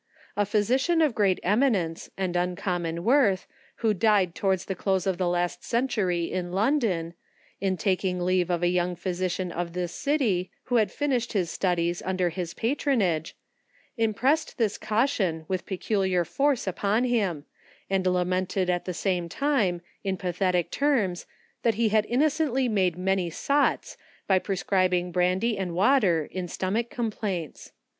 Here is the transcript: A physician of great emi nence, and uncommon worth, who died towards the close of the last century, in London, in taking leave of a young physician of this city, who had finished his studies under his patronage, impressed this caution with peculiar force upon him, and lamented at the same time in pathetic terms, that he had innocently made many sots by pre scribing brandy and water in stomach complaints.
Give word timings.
A 0.35 0.47
physician 0.47 0.99
of 0.99 1.13
great 1.13 1.39
emi 1.43 1.69
nence, 1.75 2.09
and 2.17 2.35
uncommon 2.35 3.03
worth, 3.03 3.45
who 3.85 3.93
died 3.93 4.33
towards 4.33 4.65
the 4.65 4.73
close 4.73 5.05
of 5.05 5.19
the 5.19 5.27
last 5.27 5.63
century, 5.63 6.23
in 6.23 6.51
London, 6.51 7.13
in 7.59 7.77
taking 7.77 8.19
leave 8.19 8.49
of 8.49 8.63
a 8.63 8.67
young 8.67 8.95
physician 8.95 9.51
of 9.51 9.73
this 9.73 9.93
city, 9.93 10.49
who 10.63 10.77
had 10.77 10.91
finished 10.91 11.33
his 11.33 11.51
studies 11.51 12.01
under 12.03 12.29
his 12.29 12.55
patronage, 12.55 13.35
impressed 13.95 14.57
this 14.57 14.75
caution 14.75 15.45
with 15.47 15.67
peculiar 15.67 16.25
force 16.25 16.65
upon 16.65 17.03
him, 17.03 17.45
and 17.87 18.07
lamented 18.07 18.71
at 18.71 18.85
the 18.85 18.95
same 18.95 19.29
time 19.29 19.81
in 20.03 20.17
pathetic 20.17 20.71
terms, 20.71 21.27
that 21.61 21.75
he 21.75 21.89
had 21.89 22.07
innocently 22.07 22.67
made 22.67 22.97
many 22.97 23.29
sots 23.29 23.97
by 24.25 24.39
pre 24.39 24.55
scribing 24.55 25.11
brandy 25.11 25.55
and 25.59 25.75
water 25.75 26.27
in 26.31 26.47
stomach 26.47 26.89
complaints. 26.89 27.71